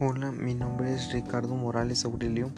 [0.00, 2.50] Hola, mi nombre es Ricardo Morales Aurelio.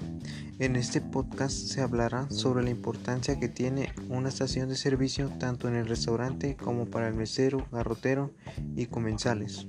[0.59, 5.69] En este podcast se hablará sobre la importancia que tiene una estación de servicio tanto
[5.69, 8.33] en el restaurante como para el mesero, garrotero
[8.75, 9.67] y comensales.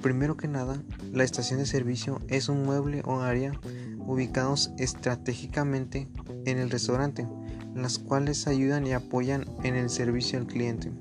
[0.00, 0.80] Primero que nada,
[1.12, 3.52] la estación de servicio es un mueble o área
[3.98, 6.06] ubicados estratégicamente
[6.44, 7.26] en el restaurante,
[7.74, 10.92] las cuales ayudan y apoyan en el servicio al cliente.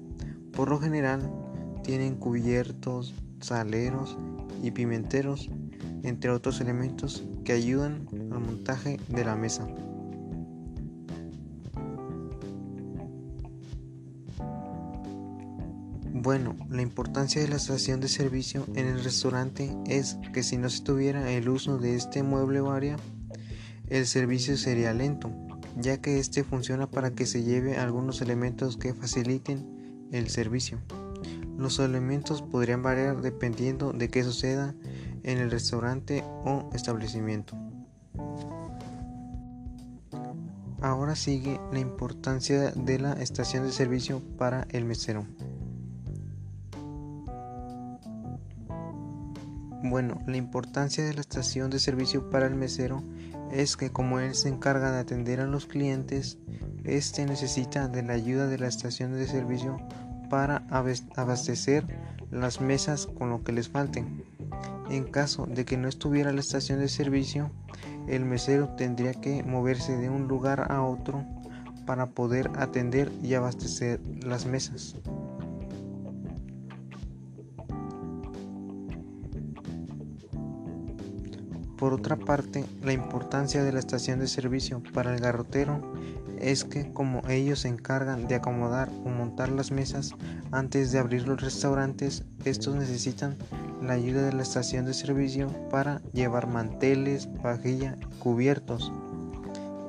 [0.52, 1.43] Por lo general,
[1.84, 4.18] tienen cubiertos, saleros
[4.62, 5.50] y pimenteros,
[6.04, 9.68] entre otros elementos que ayudan al montaje de la mesa.
[16.16, 20.70] Bueno, la importancia de la estación de servicio en el restaurante es que si no
[20.70, 22.96] se tuviera el uso de este mueble o área,
[23.90, 25.32] el servicio sería lento,
[25.76, 30.80] ya que este funciona para que se lleve algunos elementos que faciliten el servicio.
[31.58, 34.74] Los elementos podrían variar dependiendo de qué suceda
[35.24, 37.56] en el restaurante o establecimiento.
[40.82, 45.26] Ahora sigue la importancia de la estación de servicio para el mesero.
[49.86, 53.04] Bueno, la importancia de la estación de servicio para el mesero
[53.52, 56.38] es que como él se encarga de atender a los clientes,
[56.84, 59.78] este necesita de la ayuda de la estación de servicio
[60.34, 60.64] para
[61.16, 61.86] abastecer
[62.32, 64.04] las mesas con lo que les falte.
[64.90, 67.52] En caso de que no estuviera la estación de servicio,
[68.08, 71.24] el mesero tendría que moverse de un lugar a otro
[71.86, 74.96] para poder atender y abastecer las mesas.
[81.84, 85.82] Por otra parte, la importancia de la estación de servicio para el garrotero
[86.40, 90.12] es que como ellos se encargan de acomodar o montar las mesas
[90.54, 93.36] antes de abrir los restaurantes, estos necesitan
[93.82, 98.94] la ayuda de la estación de servicio para llevar manteles, vajilla, cubiertos.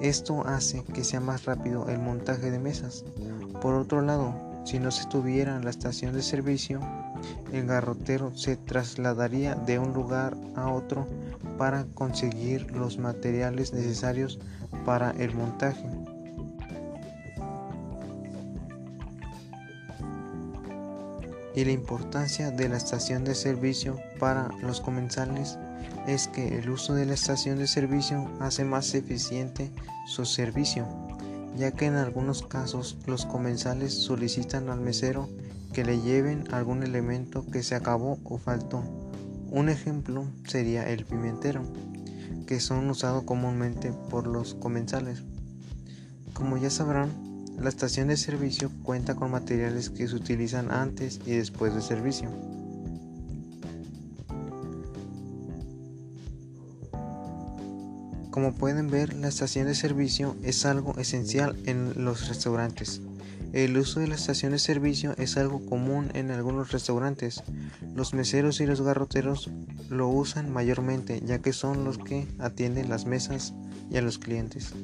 [0.01, 3.05] Esto hace que sea más rápido el montaje de mesas.
[3.63, 4.35] Por otro lado,
[4.65, 6.81] si no se tuviera la estación de servicio,
[7.53, 11.07] el garrotero se trasladaría de un lugar a otro
[11.57, 14.39] para conseguir los materiales necesarios
[14.85, 15.85] para el montaje.
[21.55, 25.57] Y la importancia de la estación de servicio para los comensales
[26.07, 29.71] es que el uso de la estación de servicio hace más eficiente
[30.07, 30.87] su servicio,
[31.57, 35.29] ya que en algunos casos los comensales solicitan al mesero
[35.73, 39.04] que le lleven algún elemento que se acabó o faltó.
[39.55, 41.63] Un ejemplo sería el pimentero,
[42.45, 45.23] que son usados comúnmente por los comensales.
[46.33, 47.13] Como ya sabrán,
[47.57, 52.31] la estación de servicio cuenta con materiales que se utilizan antes y después del servicio.
[58.33, 63.01] Como pueden ver, la estación de servicio es algo esencial en los restaurantes.
[63.55, 67.45] El uso de la estación de servicio es algo común en algunos restaurantes.
[67.95, 69.49] Los meseros y los garroteros
[69.89, 73.55] lo usan mayormente ya que son los que atienden las mesas
[73.93, 74.75] y a los clientes.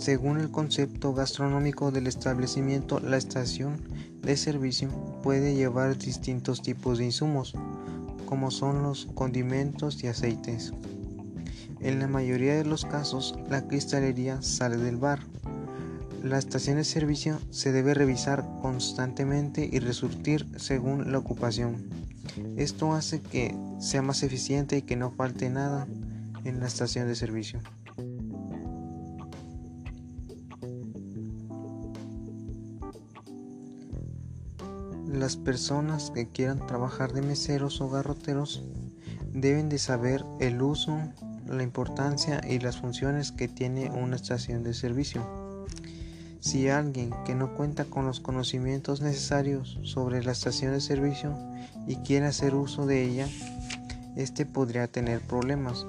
[0.00, 3.76] Según el concepto gastronómico del establecimiento, la estación
[4.22, 4.88] de servicio
[5.22, 7.54] puede llevar distintos tipos de insumos,
[8.26, 10.72] como son los condimentos y aceites.
[11.80, 15.20] En la mayoría de los casos, la cristalería sale del bar.
[16.22, 21.88] La estación de servicio se debe revisar constantemente y resurtir según la ocupación.
[22.56, 25.86] Esto hace que sea más eficiente y que no falte nada
[26.44, 27.60] en la estación de servicio.
[35.06, 38.64] Las personas que quieran trabajar de meseros o garroteros
[39.32, 40.98] deben de saber el uso
[41.56, 45.26] la importancia y las funciones que tiene una estación de servicio.
[46.40, 51.36] Si alguien que no cuenta con los conocimientos necesarios sobre la estación de servicio
[51.86, 53.28] y quiere hacer uso de ella,
[54.16, 55.86] este podría tener problemas,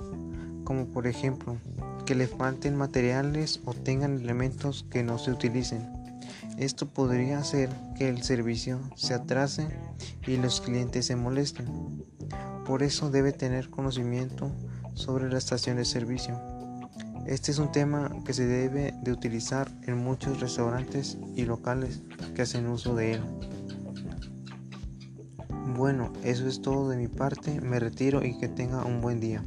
[0.66, 1.58] como por ejemplo
[2.06, 5.88] que le falten materiales o tengan elementos que no se utilicen.
[6.58, 9.68] Esto podría hacer que el servicio se atrase
[10.28, 11.66] y los clientes se molesten.
[12.66, 14.52] Por eso debe tener conocimiento
[14.94, 16.40] sobre la estación de servicio.
[17.26, 22.02] Este es un tema que se debe de utilizar en muchos restaurantes y locales
[22.36, 23.22] que hacen uso de él.
[25.78, 29.44] Bueno, eso es todo de mi parte, me retiro y que tenga un buen día.